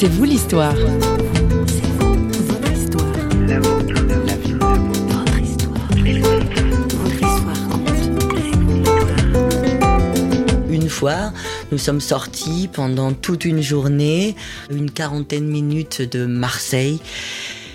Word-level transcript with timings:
C'est 0.00 0.06
vous 0.06 0.22
l'histoire. 0.22 0.76
Une 10.70 10.88
fois, 10.88 11.32
nous 11.72 11.78
sommes 11.78 12.00
sortis 12.00 12.68
pendant 12.72 13.12
toute 13.12 13.44
une 13.44 13.60
journée, 13.60 14.36
une 14.70 14.88
quarantaine 14.88 15.46
de 15.46 15.50
minutes 15.50 16.02
de 16.02 16.26
Marseille. 16.26 17.00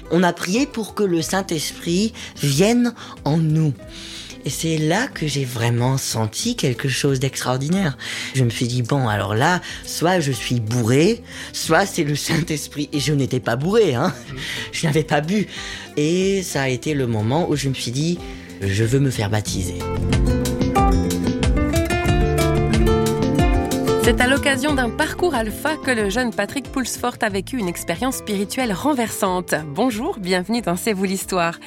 On 0.10 0.24
a 0.24 0.32
prié 0.32 0.66
pour 0.66 0.96
que 0.96 1.04
le 1.04 1.22
Saint-Esprit 1.22 2.14
vienne 2.42 2.94
en 3.26 3.36
nous. 3.36 3.74
Et 4.46 4.50
c'est 4.50 4.78
là 4.78 5.08
que 5.08 5.26
j'ai 5.26 5.46
vraiment 5.46 5.98
senti 5.98 6.56
quelque 6.56 6.90
chose 6.90 7.20
d'extraordinaire. 7.20 7.98
Je 8.36 8.44
me 8.44 8.50
suis 8.50 8.68
dit, 8.68 8.82
bon, 8.82 9.08
alors 9.08 9.36
là, 9.36 9.62
soit 9.86 10.20
je 10.20 10.32
suis 10.32 10.60
bourré, 10.60 11.24
soit 11.54 11.86
c'est 11.86 12.04
le 12.04 12.16
Saint-Esprit. 12.16 12.90
Et 12.92 13.00
je 13.00 13.14
n'étais 13.14 13.40
pas 13.40 13.56
bourré, 13.56 13.96
hein. 13.96 14.14
Je 14.72 14.86
n'avais 14.86 15.04
pas 15.04 15.22
bu. 15.22 15.48
Et 15.96 16.44
ça 16.44 16.64
a 16.64 16.70
été 16.70 16.94
le 16.94 17.08
moment 17.08 17.50
où 17.50 17.56
je 17.56 17.70
me 17.70 17.74
suis 17.74 17.92
dit, 17.92 18.20
je 18.62 18.84
veux 18.84 19.00
me 19.00 19.12
faire 19.12 19.30
baptiser. 19.30 19.80
C'est 24.04 24.20
à 24.20 24.28
l'occasion 24.28 24.74
d'un 24.74 24.90
parcours 24.90 25.34
alpha 25.34 25.78
que 25.78 25.90
le 25.90 26.10
jeune 26.10 26.36
Patrick 26.36 26.70
Poulsfort 26.70 27.16
a 27.22 27.30
vécu 27.30 27.58
une 27.58 27.70
expérience 27.70 28.18
spirituelle 28.18 28.74
renversante. 28.74 29.56
Bonjour, 29.66 30.20
bienvenue 30.20 30.60
dans 30.60 30.76
C'est 30.76 30.92
vous 30.92 31.06
l'histoire. 31.06 31.58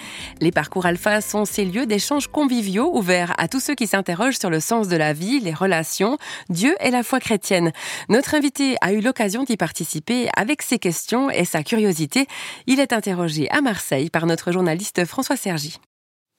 Les 0.43 0.51
parcours 0.51 0.85
alpha 0.85 1.23
sont 1.23 1.47
ces 1.47 1.65
lieux 1.65 1.87
d'échanges 1.87 2.27
conviviaux 2.29 2.95
ouverts 2.95 3.33
à 3.39 3.49
tous 3.49 3.61
ceux 3.61 3.75
qui 3.75 3.87
s'interrogent 3.87 4.37
sur 4.37 4.51
le 4.51 4.61
sens 4.61 4.89
de 4.89 4.99
la 4.99 5.15
vie, 5.15 5.41
les 5.41 5.55
relations, 5.55 6.19
Dieu 6.51 6.75
et 6.81 6.91
la 6.91 7.03
foi 7.03 7.21
chrétienne. 7.21 7.73
Notre 8.11 8.35
invité 8.35 8.77
a 8.83 8.93
eu 8.93 9.01
l'occasion 9.01 9.45
d'y 9.45 9.57
participer 9.57 10.29
avec 10.37 10.61
ses 10.61 10.79
questions 10.79 11.31
et 11.31 11.47
sa 11.47 11.63
curiosité. 11.63 12.27
Il 12.67 12.81
est 12.81 12.93
interrogé 12.93 13.49
à 13.49 13.63
Marseille 13.63 14.11
par 14.11 14.27
notre 14.27 14.53
journaliste 14.53 15.07
François 15.07 15.37
Sergi. 15.37 15.81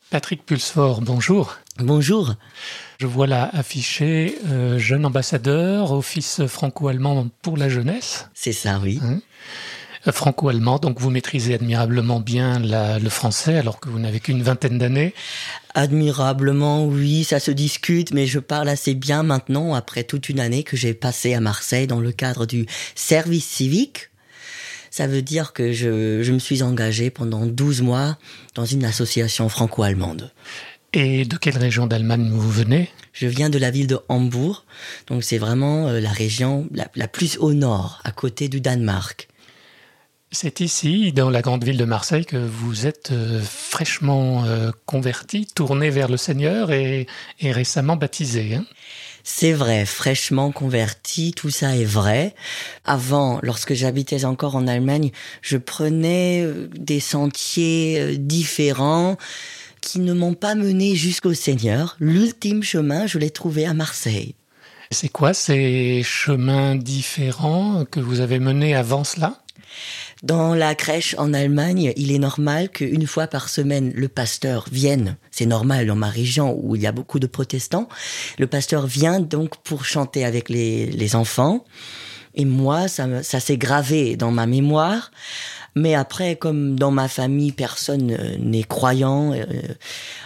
Patrick 0.09 0.45
Pulsfort, 0.45 1.01
bonjour. 1.01 1.57
Bonjour. 1.79 2.35
Je 2.99 3.07
vois 3.07 3.27
là 3.27 3.49
affiché 3.53 4.37
euh, 4.47 4.79
jeune 4.79 5.05
ambassadeur, 5.05 5.91
office 5.91 6.45
franco-allemand 6.47 7.27
pour 7.41 7.57
la 7.57 7.67
jeunesse. 7.69 8.29
C'est 8.33 8.53
ça, 8.53 8.79
oui. 8.81 8.99
Hein 9.03 9.19
Euh, 10.07 10.11
franco-allemand, 10.13 10.77
donc 10.79 11.01
vous 11.01 11.09
maîtrisez 11.09 11.53
admirablement 11.55 12.21
bien 12.21 12.59
la- 12.59 12.97
le 12.99 13.09
français 13.09 13.57
alors 13.57 13.79
que 13.81 13.89
vous 13.89 13.99
n'avez 13.99 14.19
qu'une 14.21 14.41
vingtaine 14.41 14.77
d'années. 14.77 15.13
Admirablement, 15.73 16.85
oui, 16.85 17.25
ça 17.25 17.39
se 17.41 17.51
discute, 17.51 18.13
mais 18.13 18.25
je 18.27 18.39
parle 18.39 18.69
assez 18.69 18.93
bien 18.93 19.23
maintenant 19.23 19.73
après 19.73 20.03
toute 20.05 20.29
une 20.29 20.39
année 20.39 20.63
que 20.63 20.77
j'ai 20.77 20.93
passée 20.93 21.33
à 21.33 21.41
Marseille 21.41 21.87
dans 21.87 21.99
le 21.99 22.13
cadre 22.13 22.45
du 22.45 22.65
service 22.95 23.45
civique. 23.45 24.09
Ça 24.91 25.07
veut 25.07 25.21
dire 25.21 25.53
que 25.53 25.71
je, 25.71 26.21
je 26.23 26.31
me 26.31 26.39
suis 26.39 26.63
engagé 26.63 27.09
pendant 27.09 27.45
12 27.45 27.81
mois 27.81 28.17
dans 28.55 28.65
une 28.65 28.85
association 28.85 29.49
franco-allemande. 29.49 30.31
Et 30.93 31.25
de 31.25 31.35
quelle 31.37 31.57
région 31.57 31.85
d'Allemagne 31.85 32.29
vous 32.31 32.49
venez? 32.49 32.89
Je 33.13 33.27
viens 33.27 33.49
de 33.49 33.57
la 33.57 33.71
ville 33.71 33.87
de 33.87 33.99
Hambourg, 34.09 34.65
donc 35.07 35.23
c'est 35.23 35.37
vraiment 35.37 35.87
euh, 35.87 35.99
la 35.99 36.11
région 36.11 36.67
la, 36.71 36.87
la 36.95 37.07
plus 37.07 37.37
au 37.37 37.53
nord, 37.53 37.99
à 38.03 38.11
côté 38.11 38.47
du 38.47 38.61
Danemark. 38.61 39.27
C'est 40.31 40.59
ici, 40.59 41.13
dans 41.13 41.29
la 41.29 41.41
grande 41.41 41.63
ville 41.63 41.77
de 41.77 41.85
Marseille, 41.85 42.25
que 42.25 42.37
vous 42.37 42.85
êtes 42.85 43.11
euh, 43.11 43.41
fraîchement 43.41 44.43
euh, 44.45 44.71
converti, 44.85 45.47
tourné 45.47 45.89
vers 45.89 46.09
le 46.09 46.17
Seigneur 46.17 46.71
et, 46.71 47.07
et 47.39 47.51
récemment 47.51 47.95
baptisé. 47.95 48.55
hein? 48.55 48.65
C'est 49.29 49.51
vrai, 49.51 49.85
fraîchement 49.85 50.53
converti, 50.53 51.33
tout 51.33 51.49
ça 51.49 51.75
est 51.75 51.83
vrai. 51.83 52.33
Avant, 52.85 53.39
lorsque 53.43 53.73
j'habitais 53.73 54.23
encore 54.23 54.55
en 54.55 54.67
Allemagne, 54.67 55.11
je 55.41 55.57
prenais 55.57 56.43
euh, 56.43 56.69
des 56.73 57.01
sentiers 57.01 57.99
euh, 57.99 58.15
différents 58.17 59.17
qui 59.81 59.99
ne 59.99 60.13
m'ont 60.13 60.33
pas 60.33 60.55
mené 60.55 60.95
jusqu'au 60.95 61.33
Seigneur. 61.33 61.97
L'ultime 61.99 62.63
chemin, 62.63 63.05
je 63.05 63.19
l'ai 63.19 63.29
trouvé 63.29 63.65
à 63.65 63.73
Marseille. 63.73 64.33
C'est 64.91 65.09
quoi 65.09 65.33
ces 65.33 66.03
chemins 66.03 66.75
différents 66.75 67.83
que 67.83 67.99
vous 67.99 68.21
avez 68.21 68.39
menés 68.39 68.75
avant 68.75 69.03
cela? 69.03 69.43
Dans 70.23 70.55
la 70.55 70.73
crèche 70.73 71.15
en 71.19 71.31
Allemagne, 71.33 71.93
il 71.95 72.11
est 72.11 72.17
normal 72.17 72.69
qu'une 72.69 73.05
fois 73.05 73.27
par 73.27 73.49
semaine, 73.49 73.91
le 73.93 74.07
pasteur 74.07 74.65
vienne. 74.71 75.15
C'est 75.29 75.45
normal 75.45 75.85
dans 75.85 75.95
ma 75.95 76.09
région 76.09 76.59
où 76.59 76.75
il 76.75 76.81
y 76.81 76.87
a 76.87 76.91
beaucoup 76.91 77.19
de 77.19 77.27
protestants. 77.27 77.87
Le 78.39 78.47
pasteur 78.47 78.87
vient 78.87 79.19
donc 79.19 79.57
pour 79.57 79.85
chanter 79.85 80.25
avec 80.25 80.49
les, 80.49 81.15
enfants. 81.15 81.65
Et 82.33 82.45
moi, 82.45 82.87
ça, 82.87 83.21
ça 83.21 83.39
s'est 83.39 83.57
gravé 83.57 84.15
dans 84.15 84.31
ma 84.31 84.47
mémoire. 84.47 85.11
Mais 85.75 85.93
après, 85.93 86.35
comme 86.35 86.77
dans 86.77 86.91
ma 86.91 87.07
famille, 87.07 87.51
personne 87.51 88.11
euh, 88.11 88.37
n'est 88.39 88.63
croyant, 88.63 89.33
euh, 89.33 89.45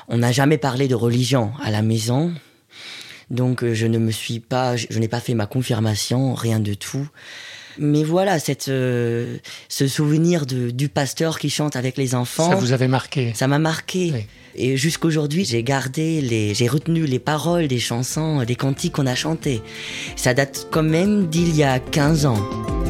on 0.08 0.20
n'a 0.20 0.32
jamais 0.32 0.58
parlé 0.58 0.88
de 0.88 0.96
religion 0.96 1.52
à 1.62 1.72
la 1.72 1.82
maison. 1.82 2.34
Donc 3.30 3.64
euh, 3.64 3.74
je 3.74 3.86
ne 3.86 3.98
me 3.98 4.12
suis 4.12 4.40
pas, 4.40 4.78
je 4.78 4.98
n'ai 4.98 5.10
pas 5.10 5.20
fait 5.20 5.34
ma 5.34 5.48
confirmation, 5.48 6.34
rien 6.34 6.62
de 6.62 6.74
tout. 6.74 7.10
Mais 7.78 8.04
voilà, 8.04 8.40
cette, 8.40 8.68
euh, 8.70 9.38
ce 9.70 9.88
souvenir 9.88 10.46
de, 10.46 10.72
du 10.72 10.90
pasteur 10.90 11.40
qui 11.40 11.50
chante 11.50 11.76
avec 11.76 11.98
les 11.98 12.16
enfants, 12.16 12.50
Ça 12.50 12.56
vous 12.56 12.74
avait 12.74 12.88
marqué 12.88 13.32
ça 13.36 13.48
m'a 13.48 13.60
marqué. 13.60 14.12
Oui. 14.14 14.26
Et 14.56 14.78
jusqu'aujourd'hui, 14.78 15.46
j'ai 15.46 15.64
gardé 15.64 16.22
les, 16.22 16.54
j'ai 16.54 16.68
retenu 16.68 17.06
les 17.06 17.20
paroles 17.20 17.68
des 17.68 17.80
chansons, 17.80 18.44
des 18.44 18.56
cantiques 18.56 18.94
qu'on 18.94 19.08
a 19.08 19.16
chantés. 19.16 19.62
Ça 20.16 20.34
date 20.34 20.68
quand 20.72 20.84
même 20.84 21.28
d'il 21.28 21.56
y 21.56 21.64
a 21.64 21.80
15 21.80 22.26
ans. 22.26 22.81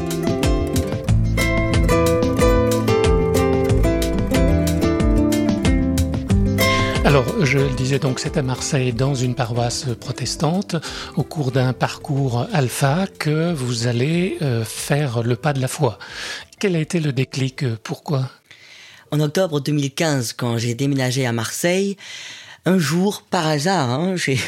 Je 7.41 7.59
le 7.59 7.69
disais 7.75 7.99
donc, 7.99 8.19
c'est 8.19 8.37
à 8.37 8.41
Marseille, 8.41 8.93
dans 8.93 9.15
une 9.15 9.35
paroisse 9.35 9.85
protestante, 9.99 10.75
au 11.15 11.23
cours 11.23 11.51
d'un 11.51 11.73
parcours 11.73 12.47
alpha, 12.53 13.05
que 13.19 13.51
vous 13.53 13.87
allez 13.87 14.37
euh, 14.41 14.63
faire 14.63 15.23
le 15.23 15.35
pas 15.35 15.53
de 15.53 15.59
la 15.59 15.67
foi. 15.67 15.99
Quel 16.59 16.75
a 16.75 16.79
été 16.79 16.99
le 16.99 17.11
déclic 17.11 17.63
euh, 17.63 17.77
Pourquoi? 17.83 18.29
En 19.11 19.19
octobre 19.19 19.59
2015, 19.59 20.33
quand 20.33 20.57
j'ai 20.57 20.73
déménagé 20.73 21.25
à 21.25 21.31
Marseille, 21.31 21.97
un 22.65 22.77
jour, 22.77 23.23
par 23.29 23.47
hasard, 23.47 23.89
hein, 23.89 24.15
j'ai 24.15 24.39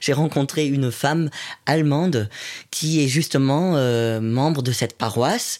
j'ai 0.00 0.12
rencontré 0.12 0.66
une 0.66 0.90
femme 0.90 1.30
allemande 1.66 2.28
qui 2.70 3.04
est 3.04 3.08
justement 3.08 3.74
euh, 3.76 4.20
membre 4.20 4.62
de 4.62 4.72
cette 4.72 4.96
paroisse 4.96 5.58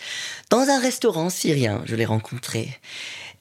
dans 0.50 0.69
un 0.69 0.81
restaurant 0.81 1.31
syrien. 1.31 1.82
Je 1.87 1.94
l'ai 1.94 2.06
rencontrée. 2.06 2.78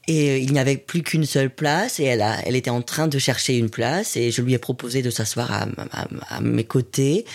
Et 0.10 0.30
euh, 0.32 0.38
il 0.40 0.52
n'y 0.52 0.60
avait 0.60 0.76
plus 0.78 1.04
qu'une 1.04 1.26
seule 1.26 1.50
place 1.52 2.00
et 2.00 2.04
elle, 2.06 2.22
a, 2.22 2.36
elle 2.46 2.56
était 2.56 2.70
en 2.72 2.82
train 2.82 3.08
de 3.08 3.18
chercher 3.20 3.58
une 3.58 3.70
place 3.70 4.18
et 4.18 4.32
je 4.32 4.42
lui 4.42 4.54
ai 4.54 4.58
proposé 4.58 5.02
de 5.02 5.10
s'asseoir 5.10 5.52
à, 5.54 5.68
à- 5.92 6.08
à 6.38 6.42
mes 6.42 6.64
côtés. 6.66 7.26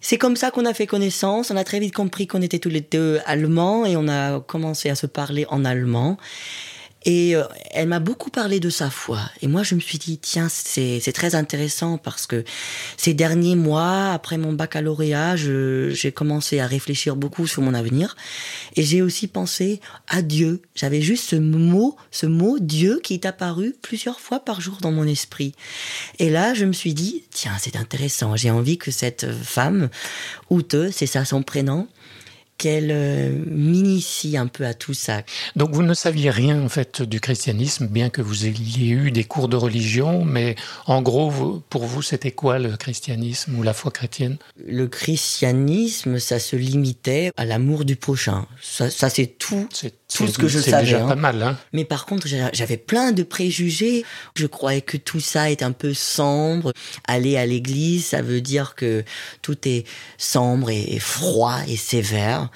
C'est 0.00 0.18
comme 0.18 0.36
ça 0.36 0.50
qu'on 0.50 0.64
a 0.66 0.74
fait 0.74 0.86
connaissance. 0.86 1.50
On 1.50 1.56
a 1.56 1.64
très 1.64 1.80
vite 1.80 1.94
compris 1.94 2.26
qu'on 2.26 2.42
était 2.42 2.58
tous 2.58 2.68
les 2.70 2.80
deux 2.80 3.20
allemands 3.26 3.84
et 3.86 3.96
on 3.96 4.08
a 4.08 4.40
commencé 4.40 4.90
à 4.90 4.94
se 4.94 5.06
parler 5.06 5.46
en 5.48 5.64
allemand. 5.64 6.16
Et 7.04 7.36
euh, 7.36 7.44
elle 7.70 7.88
m'a 7.88 8.00
beaucoup 8.00 8.30
parlé 8.30 8.60
de 8.60 8.70
sa 8.70 8.90
foi. 8.90 9.20
Et 9.42 9.46
moi, 9.46 9.62
je 9.62 9.74
me 9.74 9.80
suis 9.80 9.98
dit, 9.98 10.18
tiens, 10.18 10.48
c'est 10.48 11.12
très 11.12 11.34
intéressant 11.34 11.98
parce 11.98 12.26
que 12.26 12.44
ces 12.96 13.12
derniers 13.12 13.56
mois, 13.56 14.12
après 14.12 14.38
mon 14.38 14.52
baccalauréat, 14.52 15.36
j'ai 15.36 16.12
commencé 16.12 16.60
à 16.60 16.66
réfléchir 16.66 17.16
beaucoup 17.16 17.46
sur 17.46 17.62
mon 17.62 17.74
avenir. 17.74 18.16
Et 18.76 18.82
j'ai 18.82 19.02
aussi 19.02 19.26
pensé 19.28 19.80
à 20.08 20.22
Dieu. 20.22 20.62
J'avais 20.74 21.02
juste 21.02 21.28
ce 21.28 21.36
mot, 21.36 21.96
ce 22.10 22.26
mot 22.26 22.58
Dieu 22.58 23.00
qui 23.02 23.14
est 23.14 23.26
apparu 23.26 23.74
plusieurs 23.82 24.20
fois 24.20 24.40
par 24.40 24.60
jour 24.60 24.78
dans 24.80 24.92
mon 24.92 25.06
esprit. 25.06 25.54
Et 26.18 26.30
là, 26.30 26.54
je 26.54 26.64
me 26.64 26.72
suis 26.72 26.94
dit, 26.94 27.24
tiens, 27.30 27.56
c'est 27.60 27.76
intéressant. 27.76 28.36
J'ai 28.36 28.50
envie 28.50 28.78
que 28.78 28.90
cette 28.90 29.30
femme, 29.30 29.90
Ute, 30.50 30.90
c'est 30.90 31.06
ça 31.06 31.24
son 31.24 31.42
prénom, 31.42 31.86
qu'elle 32.58 32.90
euh, 32.90 33.30
m'initie 33.46 34.36
un 34.36 34.46
peu 34.46 34.66
à 34.66 34.74
tout 34.74 34.94
ça. 34.94 35.22
Donc, 35.56 35.72
vous 35.72 35.82
ne 35.82 35.94
saviez 35.94 36.30
rien 36.30 36.62
en 36.62 36.68
fait 36.68 37.02
du 37.02 37.20
christianisme, 37.20 37.86
bien 37.86 38.10
que 38.10 38.22
vous 38.22 38.46
ayez 38.46 38.90
eu 38.90 39.10
des 39.10 39.24
cours 39.24 39.48
de 39.48 39.56
religion, 39.56 40.24
mais 40.24 40.56
en 40.86 41.02
gros, 41.02 41.62
pour 41.70 41.84
vous, 41.84 42.02
c'était 42.02 42.32
quoi 42.32 42.58
le 42.58 42.76
christianisme 42.76 43.58
ou 43.58 43.62
la 43.62 43.74
foi 43.74 43.90
chrétienne? 43.90 44.36
Le 44.66 44.86
christianisme, 44.86 46.18
ça 46.18 46.38
se 46.38 46.56
limitait 46.56 47.32
à 47.36 47.44
l'amour 47.44 47.84
du 47.84 47.96
prochain. 47.96 48.46
Ça, 48.62 48.90
ça 48.90 49.08
c'est 49.10 49.26
tout. 49.26 49.68
C'est 49.72 49.94
Tout 50.14 50.26
ce 50.28 50.38
que 50.38 50.48
je 50.48 50.58
savais, 50.60 50.84
déjà 50.84 51.04
hein. 51.04 51.08
pas 51.08 51.14
mal, 51.16 51.42
hein 51.42 51.58
Mais 51.72 51.84
par 51.84 52.06
contre, 52.06 52.26
j'a- 52.28 52.50
j'avais 52.52 52.76
plein 52.76 53.12
de 53.12 53.22
préjugés. 53.22 54.04
Je 54.36 54.46
croyais 54.46 54.80
que 54.80 54.96
tout 54.96 55.20
ça 55.20 55.50
est 55.50 55.62
un 55.62 55.72
peu 55.72 55.92
sombre. 55.94 56.72
Aller 57.08 57.36
à 57.36 57.46
l'église, 57.46 58.06
ça 58.06 58.22
veut 58.22 58.40
dire 58.40 58.74
que 58.74 59.04
tout 59.42 59.56
est 59.68 59.84
sombre 60.18 60.70
et 60.70 60.98
froid 61.00 61.58
et 61.68 61.76
sévère. 61.76 62.48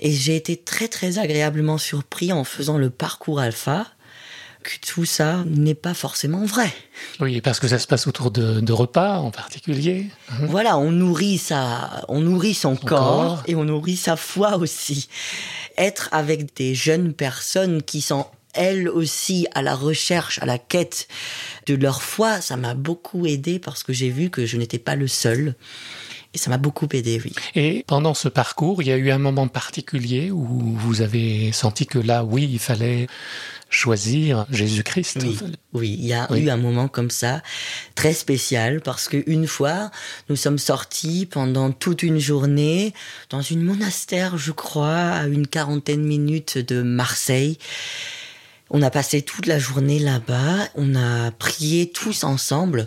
Et 0.00 0.12
j'ai 0.12 0.36
été 0.36 0.56
très 0.56 0.88
très 0.88 1.18
agréablement 1.18 1.78
surpris 1.78 2.32
en 2.32 2.44
faisant 2.44 2.78
le 2.78 2.90
parcours 2.90 3.40
alpha 3.40 3.86
que 4.64 4.72
tout 4.86 5.06
ça 5.06 5.44
n'est 5.46 5.74
pas 5.76 5.94
forcément 5.94 6.44
vrai. 6.44 6.70
Oui, 7.20 7.40
parce 7.40 7.58
que 7.60 7.68
ça 7.68 7.78
se 7.78 7.86
passe 7.86 8.06
autour 8.06 8.30
de, 8.30 8.60
de 8.60 8.72
repas 8.72 9.18
en 9.18 9.30
particulier. 9.30 10.08
hein. 10.30 10.34
Voilà, 10.48 10.76
on 10.76 10.90
nourrit 10.90 11.38
sa, 11.38 12.04
on 12.08 12.20
nourrit 12.20 12.54
son, 12.54 12.76
corps, 12.76 12.88
corps. 13.36 13.42
et 13.46 13.54
on 13.54 13.64
nourrit 13.64 13.96
sa 13.96 14.16
foi 14.16 14.56
aussi. 14.58 15.08
Être 15.78 16.08
avec 16.12 16.54
des 16.56 16.74
jeunes 16.74 17.12
personnes 17.14 17.82
qui 17.82 18.00
sont 18.00 18.26
elles 18.54 18.88
aussi 18.88 19.46
à 19.54 19.62
la 19.62 19.74
recherche, 19.74 20.38
à 20.42 20.46
la 20.46 20.58
quête 20.58 21.08
de 21.66 21.74
leur 21.74 22.02
foi, 22.02 22.40
ça 22.40 22.56
m'a 22.56 22.74
beaucoup 22.74 23.26
aidé 23.26 23.58
parce 23.58 23.82
que 23.82 23.92
j'ai 23.92 24.10
vu 24.10 24.30
que 24.30 24.46
je 24.46 24.56
n'étais 24.56 24.78
pas 24.78 24.96
le 24.96 25.06
seul. 25.06 25.54
Et 26.34 26.38
ça 26.38 26.50
m'a 26.50 26.58
beaucoup 26.58 26.86
aidé, 26.92 27.20
oui. 27.24 27.32
Et 27.54 27.84
pendant 27.86 28.12
ce 28.12 28.28
parcours, 28.28 28.82
il 28.82 28.88
y 28.88 28.92
a 28.92 28.96
eu 28.96 29.10
un 29.10 29.18
moment 29.18 29.48
particulier 29.48 30.30
où 30.30 30.44
vous 30.44 31.00
avez 31.00 31.52
senti 31.52 31.86
que 31.86 31.98
là, 31.98 32.22
oui, 32.22 32.48
il 32.50 32.58
fallait 32.58 33.06
choisir 33.70 34.46
Jésus-Christ. 34.50 35.18
Oui, 35.72 35.96
il 35.98 36.06
y 36.06 36.12
a 36.12 36.28
eu 36.36 36.48
un 36.48 36.56
moment 36.56 36.88
comme 36.88 37.10
ça, 37.10 37.42
très 37.94 38.12
spécial, 38.12 38.80
parce 38.80 39.08
qu'une 39.08 39.46
fois, 39.46 39.90
nous 40.28 40.36
sommes 40.36 40.58
sortis 40.58 41.26
pendant 41.26 41.70
toute 41.70 42.02
une 42.02 42.18
journée 42.18 42.94
dans 43.30 43.42
une 43.42 43.62
monastère, 43.62 44.38
je 44.38 44.52
crois, 44.52 44.96
à 44.96 45.26
une 45.26 45.46
quarantaine 45.46 46.02
de 46.02 46.08
minutes 46.08 46.58
de 46.58 46.82
Marseille. 46.82 47.58
On 48.70 48.82
a 48.82 48.90
passé 48.90 49.22
toute 49.22 49.46
la 49.46 49.58
journée 49.58 49.98
là-bas, 49.98 50.68
on 50.74 50.94
a 50.94 51.30
prié 51.30 51.90
tous 51.90 52.24
ensemble, 52.24 52.86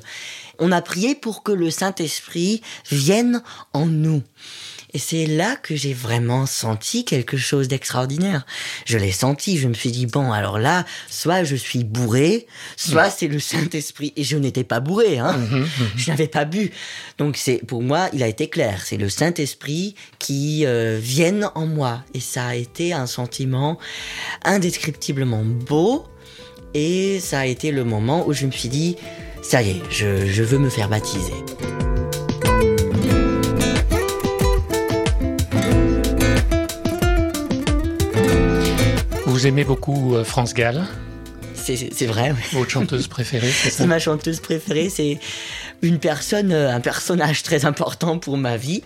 on 0.60 0.72
a 0.72 0.82
prié 0.82 1.16
pour 1.16 1.42
que 1.42 1.52
le 1.52 1.72
Saint-Esprit 1.72 2.62
vienne 2.90 3.42
en 3.74 3.88
nous. 3.88 4.22
Et 4.94 5.00
c'est 5.00 5.26
là 5.26 5.56
que 5.56 5.76
j'ai 5.76 5.94
vraiment 5.94 6.46
senti 6.46 7.06
quelque 7.06 7.38
chose 7.38 7.68
d'extraordinaire. 7.68 8.46
Je 8.86 8.98
l'ai 8.98 9.12
senti, 9.12 9.58
je 9.58 9.68
me 9.68 9.74
suis 9.74 9.92
dit, 9.92 10.06
bon, 10.06 10.32
alors 10.32 10.60
là, 10.60 10.86
soit 11.10 11.44
je 11.44 11.56
suis 11.56 11.84
bourré, 11.84 12.46
soit 12.76 13.10
c'est 13.10 13.28
le 13.28 13.40
Saint-Esprit. 13.40 14.14
Et 14.18 14.24
je 14.24 14.38
n'étais 14.38 14.64
pas 14.64 14.80
bourré, 14.80 15.20
hein. 15.20 15.34
Mhm, 15.34 15.60
mhm. 15.60 15.68
Je 15.96 16.10
n'avais 16.12 16.28
pas 16.28 16.46
bu. 16.46 16.72
Donc 17.18 17.38
c'est, 17.38 17.66
pour 17.66 17.82
moi, 17.82 18.10
il 18.14 18.22
a 18.22 18.28
été 18.28 18.50
clair. 18.50 18.82
C'est 18.86 18.98
le 18.98 19.10
Saint-Esprit 19.10 19.96
qui 20.20 20.66
euh, 20.66 21.00
vienne 21.02 21.50
en 21.56 21.66
moi. 21.66 22.04
Et 22.14 22.20
ça 22.20 22.48
a 22.48 22.56
été 22.56 22.94
un 22.94 23.08
sentiment 23.08 23.78
indescriptiblement 24.44 25.44
beau. 25.44 26.06
Et 26.74 27.20
ça 27.20 27.40
a 27.40 27.46
été 27.46 27.72
le 27.72 27.84
moment 27.84 28.28
où 28.28 28.34
je 28.34 28.46
me 28.46 28.52
suis 28.52 28.70
dit, 28.70 28.96
ça 29.42 29.62
y 29.62 29.72
est, 29.72 29.82
je, 29.90 30.26
je 30.26 30.44
veux 30.44 30.58
me 30.58 30.70
faire 30.70 30.90
baptiser. 30.90 31.34
Vous 39.42 39.48
aimez 39.48 39.64
beaucoup 39.64 40.14
euh, 40.14 40.24
France 40.24 40.54
Gall? 40.54 40.86
C'est 41.56 42.06
vrai. 42.06 42.36
Votre 42.54 42.70
chanteuse 42.70 43.08
préférée, 43.08 43.50
c'est 43.50 43.70
ça? 43.72 43.78
C'est 43.78 43.88
ma 43.88 43.98
chanteuse 43.98 44.40
préférée. 44.40 44.90
C'est 44.90 45.18
une 45.82 46.00
personne, 46.00 46.52
euh, 46.52 46.74
un 46.74 46.80
personnage 46.80 47.44
très 47.44 47.66
important 47.66 48.20
pour 48.20 48.38
ma 48.38 48.58
vie 48.58 48.84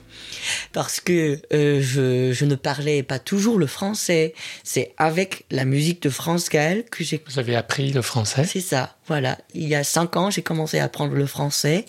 parce 0.74 1.00
que 1.00 1.40
euh, 1.54 1.82
je, 1.82 2.32
je, 2.34 2.46
ne 2.46 2.56
parlais 2.56 3.04
pas 3.04 3.20
toujours 3.20 3.58
le 3.58 3.68
français. 3.68 4.34
C'est 4.64 4.94
avec 4.98 5.46
la 5.52 5.66
musique 5.66 6.02
de 6.02 6.10
France 6.10 6.50
Gall 6.50 6.84
que 6.86 7.04
j'ai. 7.04 7.22
Vous 7.28 7.40
avez 7.40 7.56
appris 7.56 7.92
le 7.92 8.02
français 8.02 8.46
C'est 8.46 8.62
ça. 8.62 8.96
Voilà. 9.08 9.38
Il 9.54 9.68
y 9.68 9.76
a 9.76 9.84
cinq 9.84 10.16
ans, 10.16 10.30
j'ai 10.30 10.42
commencé 10.42 10.80
à 10.80 10.86
apprendre 10.86 11.14
le 11.14 11.26
français. 11.26 11.86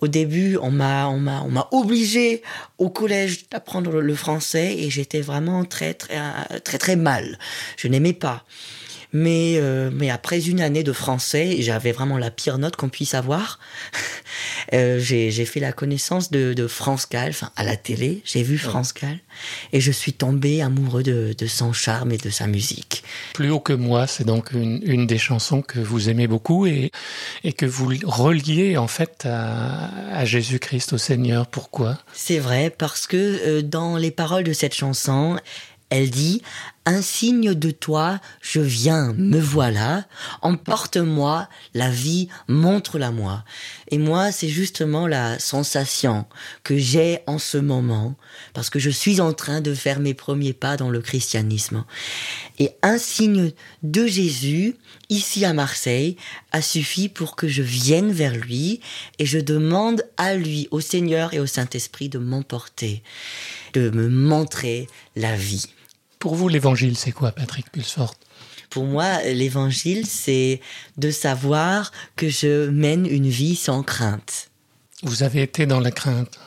Au 0.00 0.08
début, 0.08 0.56
on 0.60 0.70
m'a, 0.70 1.08
on 1.08 1.18
m'a, 1.18 1.42
on 1.42 1.50
m'a 1.50 1.68
obligé 1.72 2.42
au 2.78 2.88
collège 2.88 3.48
d'apprendre 3.50 4.00
le 4.00 4.14
français 4.14 4.74
et 4.78 4.90
j'étais 4.90 5.20
vraiment 5.20 5.64
très, 5.64 5.94
très, 5.94 6.18
très, 6.64 6.78
très 6.78 6.96
mal. 6.96 7.38
Je 7.76 7.88
n'aimais 7.88 8.14
pas. 8.14 8.44
Mais, 9.12 9.54
euh, 9.56 9.90
mais 9.92 10.10
après 10.10 10.48
une 10.48 10.60
année 10.60 10.82
de 10.82 10.92
français, 10.92 11.56
j'avais 11.60 11.92
vraiment 11.92 12.18
la 12.18 12.30
pire 12.30 12.58
note 12.58 12.76
qu'on 12.76 12.88
puisse 12.88 13.14
avoir. 13.14 13.58
euh, 14.72 14.98
j'ai 15.00 15.44
fait 15.44 15.60
la 15.60 15.72
connaissance 15.72 16.30
de, 16.30 16.54
de 16.54 16.66
France 16.66 17.06
Gall, 17.10 17.30
enfin 17.30 17.50
à 17.56 17.64
la 17.64 17.76
télé, 17.76 18.22
j'ai 18.24 18.42
vu 18.42 18.58
France 18.58 18.94
Gall, 18.94 19.18
et 19.72 19.80
je 19.80 19.90
suis 19.90 20.12
tombé 20.12 20.62
amoureux 20.62 21.02
de, 21.02 21.34
de, 21.36 21.46
son 21.46 21.72
charme 21.72 22.12
et 22.12 22.18
de 22.18 22.30
sa 22.30 22.46
musique. 22.46 23.02
Plus 23.34 23.50
haut 23.50 23.60
que 23.60 23.72
moi, 23.72 24.06
c'est 24.06 24.24
donc 24.24 24.52
une, 24.52 24.80
une, 24.84 25.06
des 25.06 25.18
chansons 25.18 25.62
que 25.62 25.80
vous 25.80 26.08
aimez 26.08 26.28
beaucoup 26.28 26.66
et, 26.66 26.92
et 27.42 27.52
que 27.52 27.66
vous 27.66 27.92
reliez 28.04 28.76
en 28.76 28.88
fait 28.88 29.26
à, 29.26 29.90
à 30.14 30.24
Jésus-Christ, 30.24 30.92
au 30.92 30.98
Seigneur. 30.98 31.46
Pourquoi? 31.46 31.98
C'est 32.12 32.38
vrai, 32.38 32.70
parce 32.70 33.06
que 33.06 33.16
euh, 33.16 33.62
dans 33.62 33.96
les 33.96 34.10
paroles 34.10 34.44
de 34.44 34.52
cette 34.52 34.74
chanson, 34.74 35.38
elle 35.90 36.10
dit 36.10 36.40
Un 36.86 37.02
signe 37.02 37.52
de 37.54 37.70
toi, 37.72 38.20
je 38.40 38.60
viens, 38.60 39.12
me 39.14 39.38
voilà, 39.38 40.06
emporte-moi, 40.40 41.48
la 41.74 41.90
vie, 41.90 42.28
montre-la 42.48 43.10
moi. 43.10 43.44
Et 43.88 43.98
moi, 43.98 44.30
c'est 44.30 44.48
justement 44.48 45.08
la 45.08 45.38
sensation 45.40 46.26
que 46.62 46.78
j'ai 46.78 47.20
en 47.26 47.38
ce 47.38 47.58
moment, 47.58 48.14
parce 48.54 48.70
que 48.70 48.78
je 48.78 48.90
suis 48.90 49.20
en 49.20 49.32
train 49.32 49.60
de 49.60 49.74
faire 49.74 49.98
mes 49.98 50.14
premiers 50.14 50.52
pas 50.52 50.76
dans 50.76 50.90
le 50.90 51.00
christianisme. 51.00 51.84
Et 52.60 52.70
un 52.82 52.98
signe 52.98 53.52
de 53.82 54.06
Jésus, 54.06 54.76
ici 55.08 55.44
à 55.44 55.52
Marseille, 55.52 56.16
a 56.52 56.62
suffi 56.62 57.08
pour 57.08 57.34
que 57.34 57.48
je 57.48 57.62
vienne 57.62 58.12
vers 58.12 58.36
lui 58.36 58.80
et 59.18 59.26
je 59.26 59.38
demande 59.38 60.04
à 60.16 60.34
lui, 60.36 60.68
au 60.70 60.80
Seigneur 60.80 61.34
et 61.34 61.40
au 61.40 61.46
Saint-Esprit 61.46 62.08
de 62.08 62.18
m'emporter, 62.18 63.02
de 63.72 63.90
me 63.90 64.08
montrer 64.08 64.88
la 65.16 65.34
vie. 65.34 65.66
Pour 66.20 66.34
vous, 66.34 66.48
l'évangile, 66.48 66.98
c'est 66.98 67.12
quoi, 67.12 67.32
Patrick 67.32 67.72
Pulsfort 67.72 68.14
Pour 68.68 68.84
moi, 68.84 69.22
l'évangile, 69.22 70.06
c'est 70.06 70.60
de 70.98 71.10
savoir 71.10 71.92
que 72.14 72.28
je 72.28 72.68
mène 72.68 73.06
une 73.06 73.30
vie 73.30 73.56
sans 73.56 73.82
crainte. 73.82 74.50
Vous 75.02 75.22
avez 75.22 75.40
été 75.40 75.64
dans 75.64 75.80
la 75.80 75.90
crainte? 75.90 76.38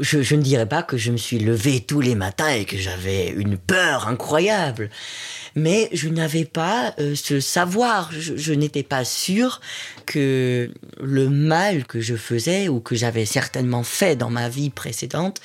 Je, 0.00 0.22
je, 0.22 0.34
ne 0.34 0.42
dirais 0.42 0.68
pas 0.68 0.82
que 0.82 0.98
je 0.98 1.12
me 1.12 1.16
suis 1.16 1.38
levé 1.38 1.80
tous 1.80 2.00
les 2.00 2.16
matins 2.16 2.48
et 2.48 2.64
que 2.64 2.76
j'avais 2.76 3.28
une 3.28 3.56
peur 3.56 4.08
incroyable, 4.08 4.90
mais 5.54 5.88
je 5.92 6.08
n'avais 6.08 6.44
pas 6.44 6.94
euh, 6.98 7.14
ce 7.14 7.38
savoir. 7.40 8.10
Je, 8.12 8.36
je 8.36 8.52
n'étais 8.52 8.82
pas 8.82 9.04
sûr 9.04 9.60
que 10.04 10.70
le 11.00 11.28
mal 11.30 11.86
que 11.86 12.00
je 12.00 12.16
faisais 12.16 12.68
ou 12.68 12.80
que 12.80 12.96
j'avais 12.96 13.24
certainement 13.24 13.84
fait 13.84 14.16
dans 14.16 14.30
ma 14.30 14.48
vie 14.48 14.68
précédente 14.68 15.40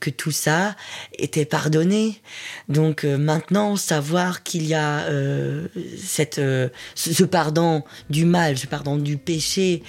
que 0.00 0.10
tout 0.10 0.30
ça 0.30 0.76
était 1.18 1.44
pardonné. 1.44 2.20
Donc 2.68 3.04
euh, 3.04 3.18
maintenant, 3.18 3.76
savoir 3.76 4.42
qu'il 4.42 4.66
y 4.66 4.74
a 4.74 5.00
euh, 5.00 5.68
cette, 6.02 6.38
euh, 6.38 6.68
ce 6.94 7.24
pardon 7.24 7.82
du 8.10 8.24
mal, 8.24 8.58
ce 8.58 8.66
pardon 8.66 8.96
du 8.96 9.16
péché 9.16 9.82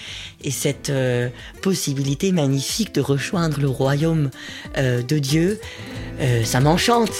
et 0.43 0.51
cette 0.51 0.91
possibilité 1.61 2.31
magnifique 2.31 2.93
de 2.93 3.01
rejoindre 3.01 3.59
le 3.59 3.69
royaume 3.69 4.29
de 4.77 5.19
Dieu, 5.19 5.59
ça 6.43 6.59
m'enchante. 6.59 7.11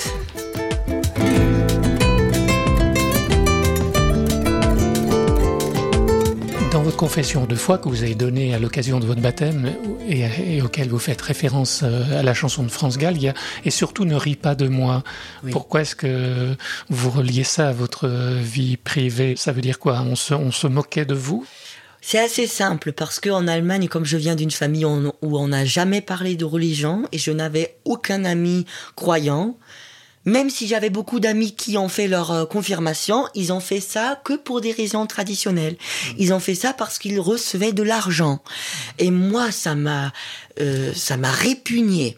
Confession 7.00 7.46
de 7.46 7.56
foi 7.56 7.78
que 7.78 7.88
vous 7.88 8.04
avez 8.04 8.14
donnée 8.14 8.54
à 8.54 8.60
l'occasion 8.60 9.00
de 9.00 9.06
votre 9.06 9.22
baptême 9.22 9.74
et, 10.10 10.26
et, 10.58 10.62
auquel 10.62 10.90
vous 10.90 11.00
faites 11.00 11.22
référence 11.22 11.80
euh, 11.82 12.20
à 12.20 12.24
la 12.24 12.34
chanson 12.34 12.62
de 12.62 12.68
France 12.68 12.98
Gall, 12.98 13.16
il 13.16 13.24
y 13.24 13.30
a, 13.30 13.34
et 13.64 13.72
surtout 13.72 14.04
ne 14.04 14.16
ris 14.16 14.36
pas 14.36 14.54
de 14.54 14.68
moi. 14.68 15.02
Oui. 15.46 15.52
Pourquoi 15.52 15.84
est-ce 15.84 15.96
que 15.96 16.58
vous 16.90 17.10
reliez 17.10 17.46
ça 17.46 17.70
à 17.70 17.72
votre 17.72 18.10
vie 18.42 18.76
privée? 18.76 19.36
Ça 19.38 19.54
veut 19.54 19.62
dire 19.62 19.80
quoi? 19.80 20.02
On 20.02 20.18
se, 20.18 20.34
on 20.34 20.52
se 20.52 20.68
moquait 20.68 21.06
de 21.06 21.14
vous? 21.14 21.46
C'est 22.02 22.20
assez 22.20 22.48
simple 22.48 22.92
parce 22.92 23.22
qu'en 23.22 23.48
Allemagne, 23.48 23.88
comme 23.88 24.04
je 24.04 24.18
viens 24.18 24.36
d'une 24.36 24.52
famille 24.52 24.84
où 24.84 25.08
on 25.22 25.48
n'a 25.48 25.64
jamais 25.64 26.02
parlé 26.02 26.36
de 26.36 26.44
religion 26.44 27.04
et 27.14 27.18
je 27.18 27.32
n'avais 27.32 27.78
aucun 27.86 28.26
ami 28.26 28.66
croyant, 28.98 29.58
même 30.30 30.50
si 30.50 30.68
j'avais 30.68 30.90
beaucoup 30.90 31.20
d'amis 31.20 31.54
qui 31.56 31.78
ont 31.78 31.90
fait 31.90 32.08
leur 32.08 32.32
euh, 32.32 32.46
confirmation, 32.46 33.26
ils 33.36 33.52
ont 33.52 33.60
fait 33.60 33.82
ça 33.82 34.20
que 34.24 34.34
pour 34.34 34.62
des 34.62 34.72
raisons 34.72 35.06
traditionnelles. 35.06 35.74
Mmh. 35.74 36.14
Ils 36.20 36.34
ont 36.34 36.40
fait 36.40 36.56
ça 36.56 36.74
parce 36.74 37.00
qu'ils 37.00 37.20
recevaient 37.20 37.74
de 37.74 37.84
l'argent. 37.84 38.40
Et 38.98 39.12
moi, 39.12 39.52
ça 39.52 39.76
m'a, 39.76 40.14
euh, 40.60 40.94
ça 40.94 41.18
m'a 41.18 41.32
répugné. 41.32 42.18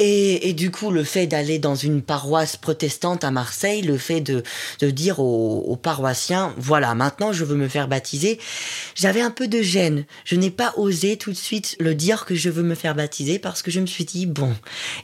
Et, 0.00 0.52
du 0.52 0.70
coup, 0.70 0.92
le 0.92 1.02
fait 1.02 1.26
d'aller 1.26 1.58
dans 1.58 1.74
une 1.74 2.02
paroisse 2.02 2.56
protestante 2.56 3.24
à 3.24 3.32
Marseille, 3.32 3.82
le 3.82 3.98
fait 3.98 4.20
de, 4.20 4.44
de 4.78 4.90
dire 4.90 5.18
aux, 5.18 5.64
aux, 5.66 5.74
paroissiens, 5.74 6.54
voilà, 6.56 6.94
maintenant 6.94 7.32
je 7.32 7.44
veux 7.44 7.56
me 7.56 7.66
faire 7.66 7.88
baptiser, 7.88 8.38
j'avais 8.94 9.20
un 9.20 9.32
peu 9.32 9.48
de 9.48 9.60
gêne. 9.60 10.04
Je 10.24 10.36
n'ai 10.36 10.50
pas 10.50 10.72
osé 10.76 11.16
tout 11.16 11.32
de 11.32 11.36
suite 11.36 11.74
le 11.80 11.96
dire 11.96 12.26
que 12.26 12.36
je 12.36 12.48
veux 12.48 12.62
me 12.62 12.76
faire 12.76 12.94
baptiser 12.94 13.40
parce 13.40 13.60
que 13.60 13.72
je 13.72 13.80
me 13.80 13.86
suis 13.86 14.04
dit, 14.04 14.26
bon, 14.26 14.54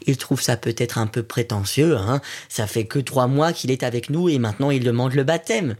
il 0.06 0.16
trouve 0.16 0.40
ça 0.40 0.56
peut-être 0.56 0.96
un 0.98 1.08
peu 1.08 1.24
prétentieux, 1.24 1.96
hein. 1.96 2.20
Ça 2.48 2.68
fait 2.68 2.84
que 2.84 3.00
trois 3.00 3.26
mois 3.26 3.52
qu'il 3.52 3.72
est 3.72 3.82
avec 3.82 4.10
nous 4.10 4.28
et 4.28 4.38
maintenant 4.38 4.70
il 4.70 4.84
demande 4.84 5.14
le 5.14 5.24
baptême. 5.24 5.74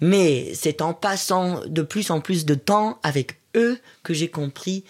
Mais 0.00 0.52
c'est 0.54 0.80
en 0.80 0.94
passant 0.94 1.60
de 1.66 1.82
plus 1.82 2.12
en 2.12 2.20
plus 2.20 2.44
de 2.44 2.54
temps 2.54 3.00
avec 3.02 3.40
eux 3.56 3.78
que 4.04 4.14
j'ai 4.14 4.28
compris 4.28 4.84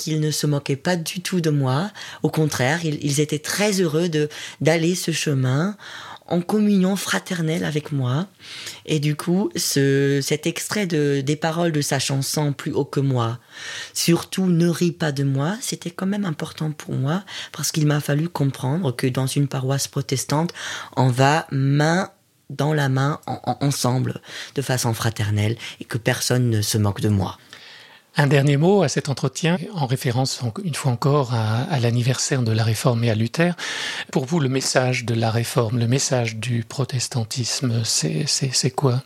qu'ils 0.00 0.20
ne 0.20 0.30
se 0.30 0.46
moquaient 0.46 0.76
pas 0.76 0.96
du 0.96 1.20
tout 1.20 1.40
de 1.40 1.50
moi. 1.50 1.90
Au 2.22 2.30
contraire, 2.30 2.84
ils, 2.84 3.20
étaient 3.20 3.38
très 3.38 3.80
heureux 3.80 4.08
de 4.08 4.28
d'aller 4.60 4.94
ce 4.94 5.12
chemin 5.12 5.76
en 6.26 6.40
communion 6.40 6.96
fraternelle 6.96 7.64
avec 7.64 7.92
moi. 7.92 8.26
Et 8.86 9.00
du 9.00 9.16
coup, 9.16 9.50
ce, 9.56 10.20
cet 10.22 10.46
extrait 10.46 10.86
de, 10.86 11.20
des 11.20 11.36
paroles 11.36 11.72
de 11.72 11.80
sa 11.80 11.98
chanson 11.98 12.52
Plus 12.52 12.72
haut 12.72 12.84
que 12.84 13.00
moi, 13.00 13.38
surtout 13.92 14.46
ne 14.46 14.68
ris 14.68 14.92
pas 14.92 15.12
de 15.12 15.24
moi, 15.24 15.56
c'était 15.60 15.90
quand 15.90 16.06
même 16.06 16.24
important 16.24 16.70
pour 16.70 16.94
moi 16.94 17.24
parce 17.52 17.72
qu'il 17.72 17.86
m'a 17.86 18.00
fallu 18.00 18.28
comprendre 18.28 18.94
que 18.94 19.08
dans 19.08 19.26
une 19.26 19.48
paroisse 19.48 19.88
protestante, 19.88 20.54
on 20.96 21.08
va 21.08 21.46
main 21.50 22.10
dans 22.48 22.74
la 22.74 22.88
main, 22.88 23.20
ensemble, 23.60 24.20
de 24.56 24.62
façon 24.62 24.92
fraternelle, 24.92 25.56
et 25.80 25.84
que 25.84 25.98
personne 25.98 26.50
ne 26.50 26.62
se 26.62 26.78
moque 26.78 27.00
de 27.00 27.08
moi. 27.08 27.38
Un 28.16 28.26
dernier 28.26 28.56
mot 28.56 28.82
à 28.82 28.88
cet 28.88 29.08
entretien, 29.08 29.56
en 29.74 29.86
référence 29.86 30.40
une 30.64 30.74
fois 30.74 30.92
encore 30.92 31.32
à, 31.32 31.78
l'anniversaire 31.78 32.42
de 32.42 32.52
la 32.52 32.64
Réforme 32.64 33.04
et 33.04 33.10
à 33.10 33.14
Luther. 33.14 33.54
Pour 34.10 34.24
vous, 34.24 34.40
le 34.40 34.48
message 34.48 35.04
de 35.04 35.14
la 35.14 35.30
Réforme, 35.30 35.78
le 35.78 35.86
message 35.86 36.36
du 36.36 36.64
protestantisme, 36.64 37.84
c'est 37.84 38.70
quoi? 38.74 39.02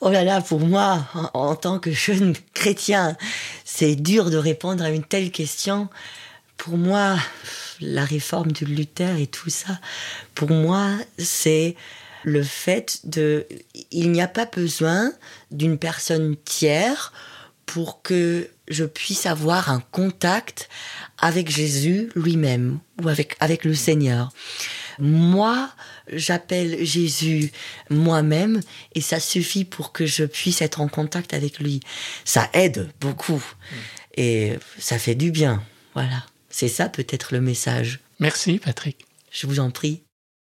Oh 0.00 0.10
là 0.10 0.24
là, 0.24 0.40
pour 0.40 0.60
moi, 0.60 1.06
en, 1.32 1.54
tant 1.54 1.78
que 1.78 1.90
jeune 1.92 2.34
chrétien, 2.54 3.16
c'est 3.64 3.94
dur 3.94 4.30
de 4.30 4.36
répondre 4.36 4.84
à 4.84 4.90
une 4.90 5.04
telle 5.04 5.30
question. 5.30 5.88
Pour 6.58 6.76
moi, 6.76 7.16
la 7.80 8.04
réforme 8.04 8.52
de 8.52 8.66
Luther 8.66 9.16
et 9.16 9.26
tout 9.26 9.50
ça, 9.50 9.78
pour 10.34 10.50
moi, 10.50 10.90
c'est 11.18 11.76
le 12.24 12.42
fait 12.42 13.00
de... 13.04 13.46
Il 13.90 14.12
n'y 14.12 14.20
a 14.20 14.28
pas 14.28 14.46
besoin 14.46 15.12
d'une 15.50 15.78
personne 15.78 16.36
tiers 16.44 17.12
pour 17.72 18.02
que 18.02 18.50
je 18.68 18.84
puisse 18.84 19.24
avoir 19.24 19.70
un 19.70 19.80
contact 19.80 20.68
avec 21.16 21.50
Jésus 21.50 22.10
lui-même 22.14 22.80
ou 23.02 23.08
avec, 23.08 23.34
avec 23.40 23.64
le 23.64 23.74
Seigneur. 23.74 24.30
Moi, 24.98 25.70
j'appelle 26.12 26.84
Jésus 26.84 27.50
moi-même 27.88 28.60
et 28.94 29.00
ça 29.00 29.20
suffit 29.20 29.64
pour 29.64 29.92
que 29.92 30.04
je 30.04 30.24
puisse 30.24 30.60
être 30.60 30.82
en 30.82 30.88
contact 30.88 31.32
avec 31.32 31.60
lui. 31.60 31.80
Ça 32.26 32.50
aide 32.52 32.90
beaucoup 33.00 33.42
et 34.18 34.58
ça 34.78 34.98
fait 34.98 35.14
du 35.14 35.30
bien. 35.30 35.62
Voilà. 35.94 36.26
C'est 36.50 36.68
ça 36.68 36.90
peut-être 36.90 37.32
le 37.32 37.40
message. 37.40 38.00
Merci 38.20 38.58
Patrick. 38.58 39.06
Je 39.30 39.46
vous 39.46 39.60
en 39.60 39.70
prie. 39.70 40.02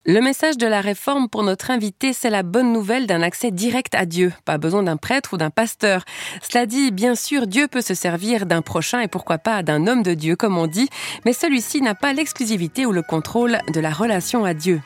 Le 0.03 0.19
message 0.19 0.57
de 0.57 0.65
la 0.65 0.81
réforme 0.81 1.29
pour 1.29 1.43
notre 1.43 1.69
invité, 1.69 2.11
c'est 2.11 2.31
la 2.31 2.41
bonne 2.41 2.73
nouvelle 2.73 3.05
d'un 3.05 3.21
accès 3.21 3.51
direct 3.51 3.93
à 3.93 4.07
Dieu. 4.07 4.33
Pas 4.45 4.57
besoin 4.57 4.81
d'un 4.81 4.97
prêtre 4.97 5.33
ou 5.33 5.37
d'un 5.37 5.51
pasteur. 5.51 6.05
Cela 6.41 6.65
dit, 6.65 6.89
bien 6.89 7.13
sûr, 7.13 7.45
Dieu 7.45 7.67
peut 7.67 7.81
se 7.81 7.93
servir 7.93 8.47
d'un 8.47 8.63
prochain 8.63 9.01
et 9.01 9.07
pourquoi 9.07 9.37
pas 9.37 9.61
d'un 9.61 9.85
homme 9.85 10.01
de 10.01 10.15
Dieu, 10.15 10.35
comme 10.35 10.57
on 10.57 10.65
dit, 10.65 10.89
mais 11.23 11.33
celui-ci 11.33 11.83
n'a 11.83 11.93
pas 11.93 12.13
l'exclusivité 12.13 12.87
ou 12.87 12.91
le 12.91 13.03
contrôle 13.03 13.59
de 13.71 13.79
la 13.79 13.91
relation 13.91 14.43
à 14.43 14.55
Dieu. 14.55 14.81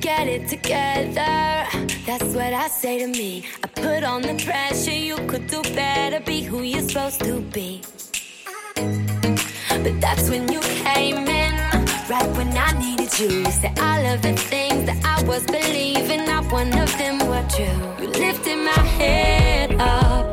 Get 0.00 0.28
it 0.28 0.48
together, 0.48 1.66
that's 2.06 2.34
what 2.36 2.52
I 2.52 2.68
say 2.70 3.00
to 3.00 3.08
me. 3.08 3.42
I 3.64 3.68
put 3.74 4.04
on 4.04 4.20
the 4.20 4.40
pressure, 4.44 4.92
you 4.92 5.16
could 5.26 5.48
do 5.48 5.60
better, 5.74 6.20
be 6.24 6.44
who 6.48 6.62
you're 6.62 6.88
supposed 6.88 7.24
to 7.24 7.40
be. 7.52 7.80
But 8.76 10.00
that's 10.00 10.30
when 10.30 10.48
you 10.52 10.60
came 10.84 11.26
in. 11.26 11.37
Right 12.08 12.36
when 12.36 12.56
I 12.56 12.72
needed 12.78 13.18
you. 13.18 13.28
You 13.28 13.50
said 13.50 13.78
all 13.78 14.06
of 14.06 14.22
the 14.22 14.34
things 14.34 14.86
that 14.86 14.98
I 15.04 15.22
was 15.24 15.44
believing, 15.44 16.24
not 16.26 16.50
one 16.50 16.72
of 16.78 16.90
them 16.96 17.18
were 17.28 17.46
true. 17.54 17.80
You 18.00 18.08
lifted 18.08 18.56
my 18.56 18.80
head 18.98 19.74
up, 19.78 20.32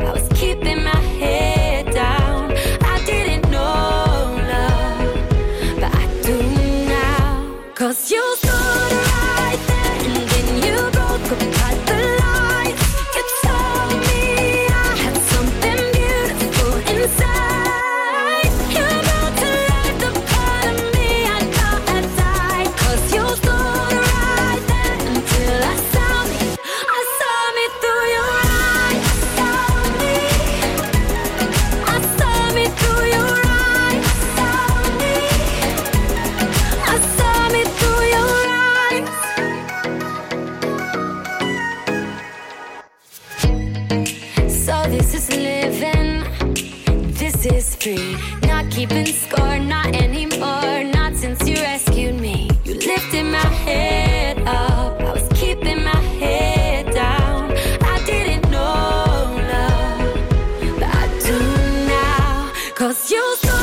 Cause 62.85 63.09
you 63.09 63.54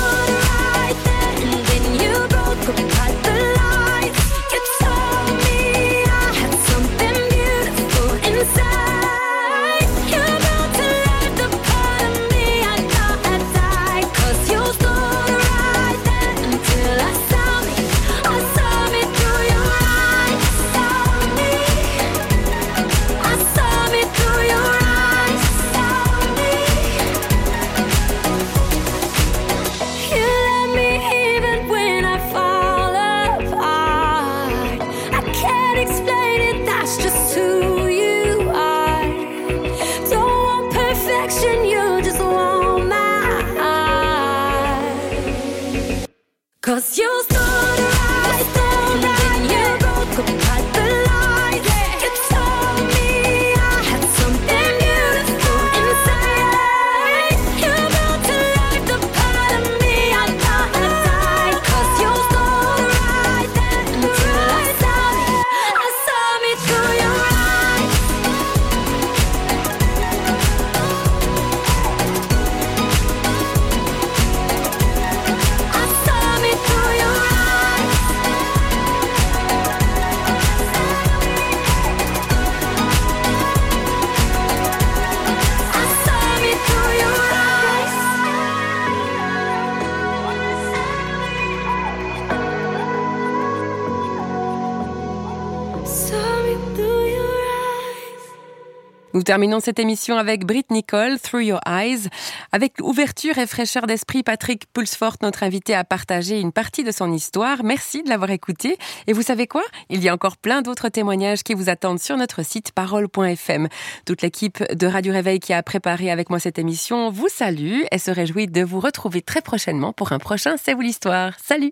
Nous 99.23 99.27
terminons 99.27 99.61
cette 99.61 99.79
émission 99.79 100.17
avec 100.17 100.45
Britt 100.45 100.73
Nicole, 100.73 101.21
Through 101.21 101.45
Your 101.45 101.61
Eyes. 101.65 102.09
Avec 102.51 102.81
ouverture 102.83 103.39
et 103.39 103.47
fraîcheur 103.47 103.87
d'esprit, 103.87 104.25
Patrick 104.25 104.65
Pulsfort, 104.73 105.15
notre 105.23 105.45
invité, 105.45 105.77
a 105.77 105.85
partagé 105.85 106.41
une 106.41 106.51
partie 106.51 106.83
de 106.83 106.91
son 106.91 107.13
histoire. 107.13 107.63
Merci 107.63 108.03
de 108.03 108.09
l'avoir 108.09 108.31
écouté. 108.31 108.79
Et 109.07 109.13
vous 109.13 109.23
savez 109.23 109.47
quoi? 109.47 109.63
Il 109.91 110.03
y 110.03 110.09
a 110.09 110.13
encore 110.13 110.37
plein 110.37 110.61
d'autres 110.61 110.89
témoignages 110.89 111.45
qui 111.45 111.55
vous 111.55 111.71
attendent 111.71 112.01
sur 112.01 112.17
notre 112.17 112.45
site 112.45 112.73
parole.fm. 112.73 113.69
Toute 114.07 114.23
l'équipe 114.23 114.61
de 114.75 114.87
Radio 114.89 115.13
Réveil 115.13 115.39
qui 115.39 115.53
a 115.53 115.63
préparé 115.63 116.11
avec 116.11 116.29
moi 116.29 116.41
cette 116.41 116.59
émission 116.59 117.13
vous 117.13 117.29
salue 117.29 117.83
et 117.93 117.99
se 117.99 118.11
réjouit 118.11 118.49
de 118.49 118.65
vous 118.65 118.81
retrouver 118.81 119.23
très 119.23 119.41
prochainement 119.41 119.93
pour 119.93 120.11
un 120.11 120.19
prochain 120.19 120.57
C'est 120.61 120.75
vous 120.75 120.81
l'histoire. 120.81 121.35
Salut 121.41 121.71